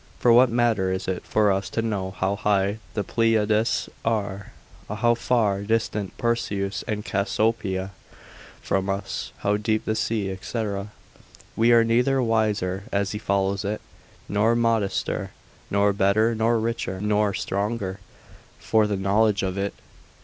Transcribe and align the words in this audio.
For 0.17 0.33
what 0.33 0.49
matter 0.49 0.91
is 0.91 1.07
it 1.07 1.23
for 1.23 1.51
us 1.51 1.69
to 1.69 1.83
know 1.83 2.09
how 2.17 2.35
high 2.35 2.79
the 2.95 3.03
Pleiades 3.03 3.87
are, 4.03 4.51
how 4.89 5.13
far 5.13 5.61
distant 5.61 6.17
Perseus 6.17 6.83
and 6.87 7.05
Cassiopeia 7.05 7.91
from 8.63 8.89
us, 8.89 9.31
how 9.45 9.57
deep 9.57 9.85
the 9.85 9.93
sea, 9.93 10.35
&c., 10.41 10.65
we 11.55 11.71
are 11.71 11.83
neither 11.83 12.19
wiser, 12.19 12.85
as 12.91 13.11
he 13.11 13.19
follows 13.19 13.63
it, 13.63 13.79
nor 14.27 14.55
modester, 14.55 15.29
nor 15.69 15.93
better, 15.93 16.33
nor 16.33 16.59
richer, 16.59 16.99
nor 16.99 17.35
stronger 17.35 17.99
for 18.57 18.87
the 18.87 18.97
knowledge 18.97 19.43
of 19.43 19.55
it. 19.55 19.75